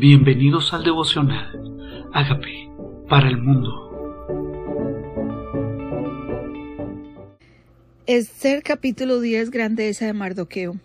[0.00, 2.08] Bienvenidos al devocional.
[2.14, 2.70] Hágame
[3.06, 3.68] para el mundo.
[8.06, 10.76] Esther capítulo 10 Grandeza de Mardoqueo.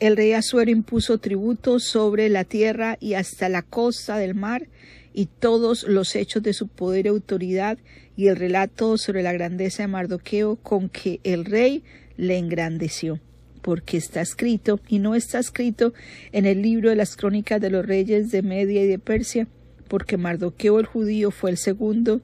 [0.00, 4.68] El rey Asuero impuso tributos sobre la tierra y hasta la costa del mar
[5.14, 7.78] y todos los hechos de su poder y autoridad
[8.18, 11.84] y el relato sobre la grandeza de Mardoqueo con que el rey
[12.18, 13.18] le engrandeció
[13.62, 15.94] porque está escrito y no está escrito
[16.32, 19.46] en el libro de las crónicas de los reyes de Media y de Persia,
[19.88, 22.20] porque Mardoqueo el judío fue el segundo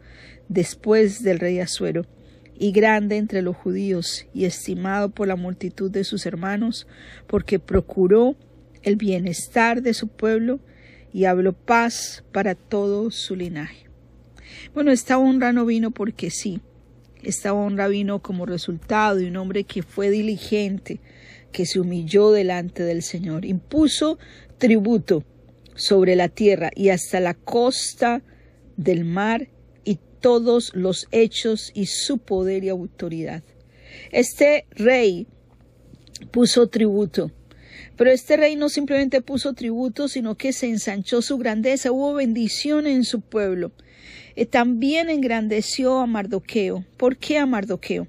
[0.49, 2.07] después del rey Asuero,
[2.59, 6.87] y grande entre los judíos, y estimado por la multitud de sus hermanos,
[7.27, 8.35] porque procuró
[8.83, 10.61] el bienestar de su pueblo
[11.13, 13.87] y habló paz para todo su linaje.
[14.75, 16.61] Bueno, esta honra no vino porque sí,
[17.23, 21.01] esta honra vino como resultado de un hombre que fue diligente,
[21.53, 24.19] que se humilló delante del Señor, impuso
[24.59, 25.25] tributo
[25.75, 28.23] sobre la tierra y hasta la costa
[28.77, 29.49] del mar
[29.85, 33.43] y todos los hechos y su poder y autoridad.
[34.11, 35.27] Este rey
[36.31, 37.31] puso tributo,
[37.97, 42.87] pero este rey no simplemente puso tributo, sino que se ensanchó su grandeza, hubo bendición
[42.87, 43.73] en su pueblo.
[44.39, 46.85] Eh, también engrandeció a Mardoqueo.
[46.97, 48.07] ¿Por qué a Mardoqueo?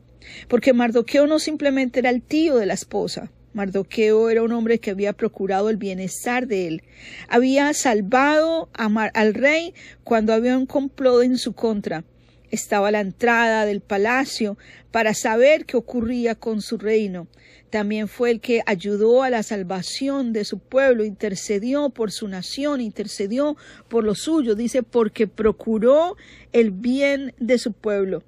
[0.47, 4.91] porque Mardoqueo no simplemente era el tío de la esposa, Mardoqueo era un hombre que
[4.91, 6.83] había procurado el bienestar de él.
[7.27, 12.03] Había salvado al rey cuando había un complot en su contra.
[12.52, 14.57] Estaba a la entrada del palacio
[14.91, 17.27] para saber qué ocurría con su reino.
[17.70, 22.81] También fue el que ayudó a la salvación de su pueblo, intercedió por su nación,
[22.81, 26.17] intercedió por lo suyo, dice, porque procuró
[26.52, 28.23] el bien de su pueblo.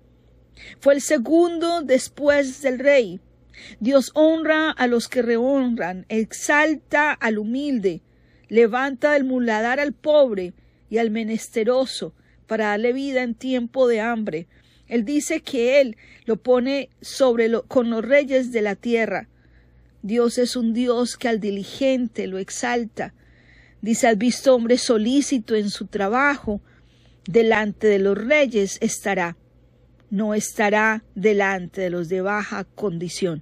[0.80, 3.20] Fue el segundo después del rey.
[3.80, 8.02] Dios honra a los que rehonran, exalta al humilde,
[8.48, 10.54] levanta del muladar al pobre
[10.90, 12.14] y al menesteroso
[12.48, 14.48] para darle vida en tiempo de hambre.
[14.88, 19.30] Él dice que Él lo pone sobre con los reyes de la tierra.
[20.02, 23.14] Dios es un Dios que al diligente lo exalta.
[23.82, 26.62] Dice, al visto hombre solícito en su trabajo,
[27.26, 29.38] delante de los reyes estará
[30.12, 33.42] no estará delante de los de baja condición.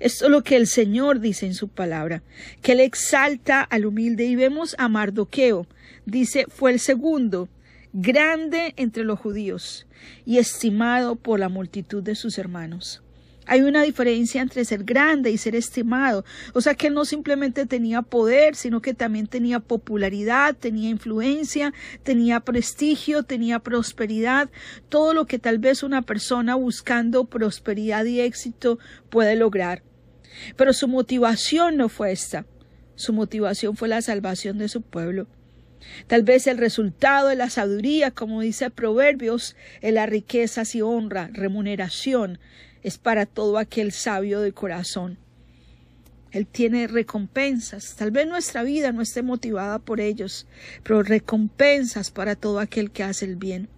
[0.00, 2.22] Esto es lo que el Señor dice en su palabra,
[2.60, 4.26] que Él exalta al humilde.
[4.26, 5.66] Y vemos a Mardoqueo,
[6.04, 7.48] dice, fue el segundo,
[7.92, 9.86] grande entre los judíos
[10.26, 13.02] y estimado por la multitud de sus hermanos.
[13.46, 16.24] Hay una diferencia entre ser grande y ser estimado.
[16.52, 22.40] O sea que no simplemente tenía poder, sino que también tenía popularidad, tenía influencia, tenía
[22.40, 24.50] prestigio, tenía prosperidad,
[24.88, 28.78] todo lo que tal vez una persona buscando prosperidad y éxito
[29.10, 29.82] puede lograr.
[30.56, 32.46] Pero su motivación no fue esta.
[32.96, 35.28] Su motivación fue la salvación de su pueblo.
[36.06, 41.30] Tal vez el resultado de la sabiduría, como dice Proverbios, es la riqueza y honra,
[41.32, 42.38] remuneración,
[42.86, 45.18] es para todo aquel sabio de corazón.
[46.30, 47.96] Él tiene recompensas.
[47.96, 50.46] Tal vez nuestra vida no esté motivada por ellos,
[50.84, 53.68] pero recompensas para todo aquel que hace el bien.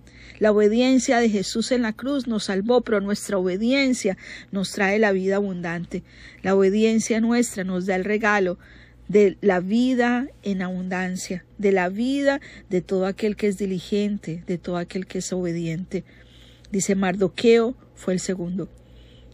[0.41, 4.19] La obediencia de Jesús en la cruz nos salvó, pero nuestra obediencia
[4.53, 6.03] nos trae la vida abundante.
[6.43, 8.59] La obediencia nuestra nos da el regalo
[9.09, 14.59] de la vida en abundancia, de la vida de todo aquel que es diligente, de
[14.59, 16.05] todo aquel que es obediente.
[16.71, 18.69] Dice Mardoqueo fue el segundo.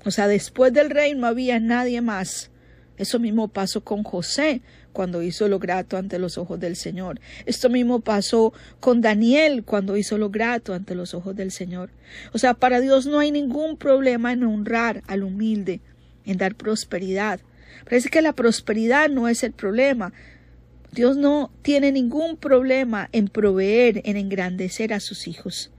[0.05, 2.51] O sea, después del rey no había nadie más.
[2.97, 7.21] Eso mismo pasó con José cuando hizo lo grato ante los ojos del Señor.
[7.45, 11.91] Esto mismo pasó con Daniel cuando hizo lo grato ante los ojos del Señor.
[12.33, 15.81] O sea, para Dios no hay ningún problema en honrar al humilde,
[16.25, 17.41] en dar prosperidad.
[17.85, 20.13] Parece que la prosperidad no es el problema.
[20.93, 25.73] Dios no tiene ningún problema en proveer, en engrandecer a sus hijos.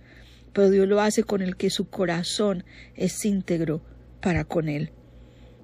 [0.52, 2.66] Pero Dios lo hace con el que su corazón
[2.96, 3.81] es íntegro
[4.22, 4.92] para con él.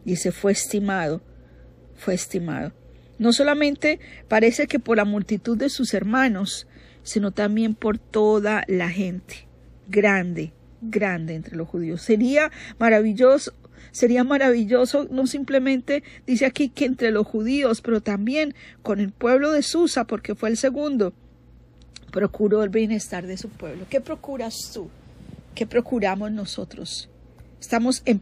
[0.06, 1.22] Dice, fue estimado,
[1.96, 2.74] fue estimado.
[3.20, 6.68] No solamente parece que por la multitud de sus hermanos,
[7.04, 9.48] sino también por toda la gente.
[9.88, 12.02] Grande, grande entre los judíos.
[12.02, 13.54] Sería maravilloso,
[13.92, 19.52] sería maravilloso no simplemente, dice aquí que entre los judíos, pero también con el pueblo
[19.52, 21.14] de Susa, porque fue el segundo,
[22.12, 23.86] procuró el bienestar de su pueblo.
[23.90, 24.90] ¿Qué procuras tú?
[25.56, 27.10] ¿Qué procuramos nosotros?
[27.62, 28.20] Estamos en,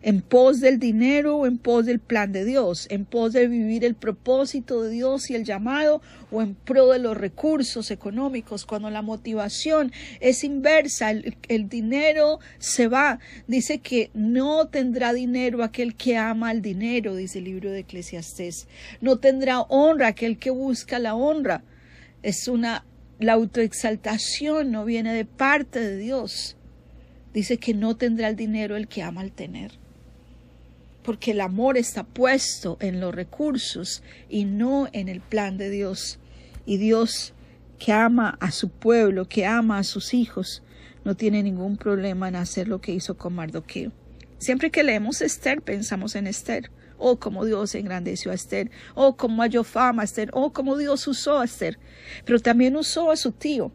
[0.00, 3.84] en, pos del dinero o en pos del plan de Dios, en pos de vivir
[3.84, 6.00] el propósito de Dios y el llamado
[6.30, 8.64] o en pro de los recursos económicos.
[8.64, 13.20] Cuando la motivación es inversa, el, el dinero se va.
[13.46, 18.66] Dice que no tendrá dinero aquel que ama el dinero, dice el libro de Eclesiastés.
[19.02, 21.62] No tendrá honra aquel que busca la honra.
[22.22, 22.86] Es una
[23.18, 26.57] la autoexaltación no viene de parte de Dios.
[27.32, 29.72] Dice que no tendrá el dinero el que ama al tener.
[31.02, 36.18] Porque el amor está puesto en los recursos y no en el plan de Dios.
[36.66, 37.34] Y Dios
[37.78, 40.62] que ama a su pueblo, que ama a sus hijos,
[41.04, 43.92] no tiene ningún problema en hacer lo que hizo con Mardoqueo.
[44.38, 49.42] Siempre que leemos Esther, pensamos en Esther oh como Dios engrandeció a Esther, oh como
[49.42, 51.78] halló fama a Esther, oh como Dios usó a Esther,
[52.24, 53.72] pero también usó a su tío,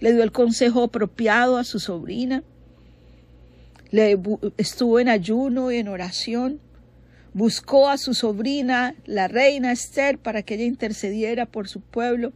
[0.00, 2.42] le dio el consejo apropiado a su sobrina,
[3.92, 4.18] le
[4.56, 6.60] estuvo en ayuno y en oración,
[7.34, 12.32] buscó a su sobrina, la reina Esther, para que ella intercediera por su pueblo,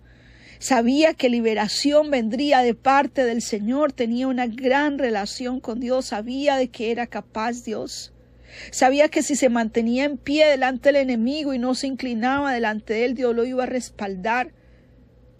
[0.58, 6.56] sabía que liberación vendría de parte del Señor, tenía una gran relación con Dios, sabía
[6.56, 8.12] de que era capaz Dios.
[8.70, 12.92] Sabía que si se mantenía en pie delante del enemigo y no se inclinaba delante
[12.92, 14.52] de él, Dios lo iba a respaldar.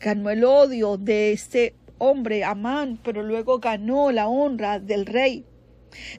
[0.01, 5.45] Ganó el odio de este hombre, Amán, pero luego ganó la honra del rey.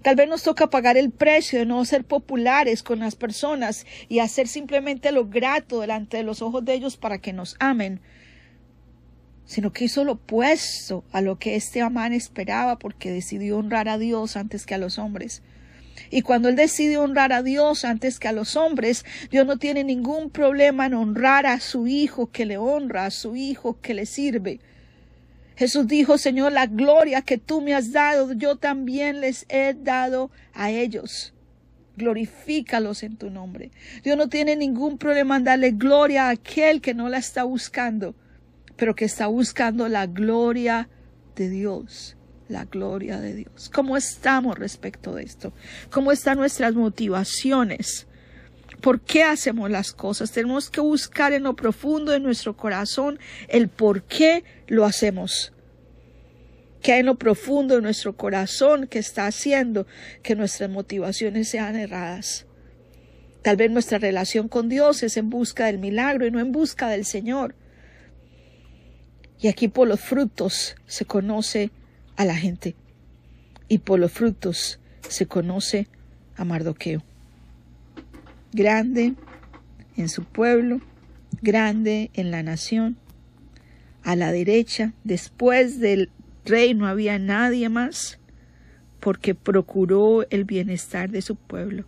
[0.01, 4.19] Tal vez nos toca pagar el precio de no ser populares con las personas y
[4.19, 7.99] hacer simplemente lo grato delante de los ojos de ellos para que nos amen,
[9.45, 13.97] sino que hizo lo opuesto a lo que este Amán esperaba porque decidió honrar a
[13.97, 15.41] Dios antes que a los hombres.
[16.09, 19.83] Y cuando él decide honrar a Dios antes que a los hombres, Dios no tiene
[19.83, 24.05] ningún problema en honrar a su hijo que le honra, a su hijo que le
[24.05, 24.59] sirve.
[25.57, 30.31] Jesús dijo, Señor, la gloria que tú me has dado, yo también les he dado
[30.53, 31.33] a ellos.
[31.97, 33.71] Glorifícalos en tu nombre.
[34.03, 38.15] Dios no tiene ningún problema en darle gloria a aquel que no la está buscando,
[38.75, 40.89] pero que está buscando la gloria
[41.35, 42.17] de Dios
[42.49, 43.69] la gloria de Dios.
[43.73, 45.53] ¿Cómo estamos respecto de esto?
[45.91, 48.06] ¿Cómo están nuestras motivaciones?
[48.87, 50.31] ¿Por qué hacemos las cosas?
[50.31, 53.19] Tenemos que buscar en lo profundo de nuestro corazón
[53.49, 55.51] el por qué lo hacemos.
[56.81, 59.87] ¿Qué hay en lo profundo de nuestro corazón que está haciendo
[60.23, 62.45] que nuestras motivaciones sean erradas?
[63.41, 66.87] Tal vez nuestra relación con Dios es en busca del milagro y no en busca
[66.87, 67.55] del Señor.
[69.41, 71.71] Y aquí por los frutos se conoce
[72.15, 72.77] a la gente.
[73.67, 74.79] Y por los frutos
[75.09, 75.89] se conoce
[76.37, 77.03] a Mardoqueo.
[78.53, 79.13] Grande
[79.95, 80.81] en su pueblo,
[81.41, 82.97] grande en la nación.
[84.03, 86.09] A la derecha, después del
[86.45, 88.19] rey no había nadie más,
[88.99, 91.85] porque procuró el bienestar de su pueblo,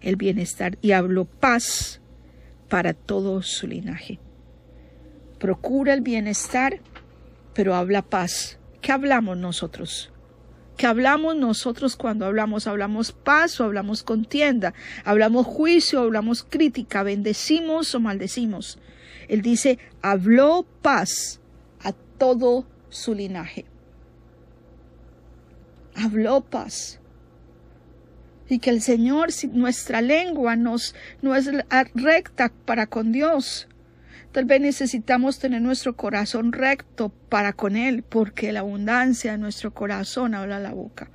[0.00, 2.00] el bienestar, y habló paz
[2.68, 4.18] para todo su linaje.
[5.38, 6.80] Procura el bienestar,
[7.54, 10.12] pero habla paz ¿Qué hablamos nosotros?
[10.78, 12.68] ¿Qué hablamos nosotros cuando hablamos?
[12.68, 14.74] ¿Hablamos paz o hablamos contienda?
[15.04, 17.02] ¿Hablamos juicio o hablamos crítica?
[17.02, 18.78] ¿Bendecimos o maldecimos?
[19.26, 21.40] Él dice, habló paz
[21.80, 23.64] a todo su linaje.
[25.96, 27.00] Habló paz.
[28.48, 31.50] Y que el Señor, si nuestra lengua nos, no es
[31.96, 33.66] recta para con Dios,
[34.32, 39.72] Tal vez necesitamos tener nuestro corazón recto para con Él, porque la abundancia de nuestro
[39.72, 41.10] corazón habla la boca.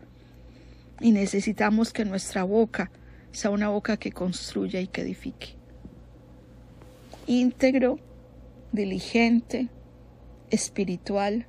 [1.00, 2.92] Y necesitamos que nuestra boca
[3.32, 5.56] sea una boca que construya y que edifique.
[7.28, 8.00] Íntegro,
[8.72, 9.70] diligente,
[10.50, 11.46] espiritual,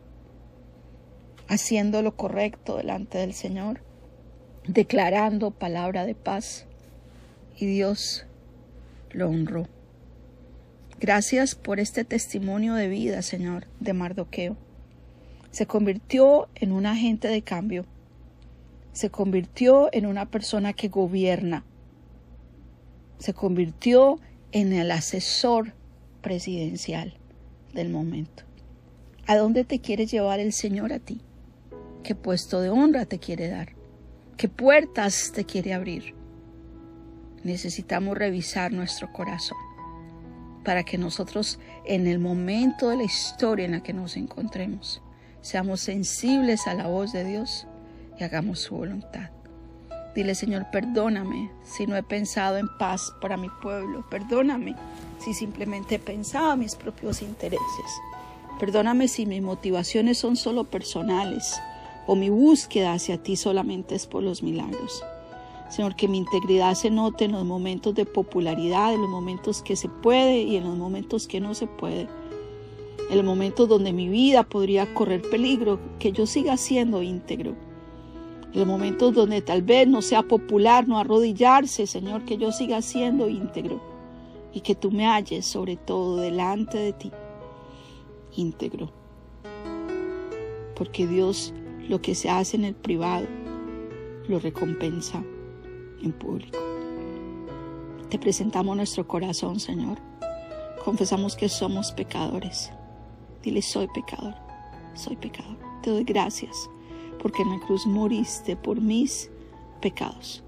[1.48, 3.80] haciendo lo correcto delante del Señor,
[4.66, 6.66] declarando palabra de paz.
[7.56, 8.26] Y Dios
[9.12, 9.73] lo honró.
[11.06, 14.56] Gracias por este testimonio de vida, Señor, de Mardoqueo.
[15.50, 17.84] Se convirtió en un agente de cambio.
[18.94, 21.62] Se convirtió en una persona que gobierna.
[23.18, 24.18] Se convirtió
[24.50, 25.74] en el asesor
[26.22, 27.12] presidencial
[27.74, 28.44] del momento.
[29.26, 31.20] ¿A dónde te quiere llevar el Señor a ti?
[32.02, 33.74] ¿Qué puesto de honra te quiere dar?
[34.38, 36.14] ¿Qué puertas te quiere abrir?
[37.42, 39.58] Necesitamos revisar nuestro corazón
[40.64, 45.02] para que nosotros en el momento de la historia en la que nos encontremos
[45.40, 47.66] seamos sensibles a la voz de Dios
[48.18, 49.30] y hagamos su voluntad.
[50.14, 54.04] Dile, Señor, perdóname si no he pensado en paz para mi pueblo.
[54.08, 54.76] Perdóname
[55.18, 58.00] si simplemente he pensado en mis propios intereses.
[58.60, 61.60] Perdóname si mis motivaciones son solo personales
[62.06, 65.04] o mi búsqueda hacia ti solamente es por los milagros.
[65.68, 69.76] Señor, que mi integridad se note en los momentos de popularidad, en los momentos que
[69.76, 72.08] se puede y en los momentos que no se puede.
[73.10, 77.54] En los momentos donde mi vida podría correr peligro, que yo siga siendo íntegro.
[78.52, 82.82] En los momentos donde tal vez no sea popular no arrodillarse, Señor, que yo siga
[82.82, 83.80] siendo íntegro
[84.52, 87.10] y que tú me halles sobre todo delante de ti.
[88.36, 88.90] íntegro.
[90.76, 91.52] Porque Dios
[91.88, 93.26] lo que se hace en el privado
[94.28, 95.22] lo recompensa
[96.04, 96.58] en público.
[98.10, 99.98] Te presentamos nuestro corazón, Señor.
[100.84, 102.70] Confesamos que somos pecadores.
[103.42, 104.34] Dile, soy pecador,
[104.94, 105.56] soy pecador.
[105.82, 106.70] Te doy gracias
[107.20, 109.30] porque en la cruz moriste por mis
[109.80, 110.42] pecados.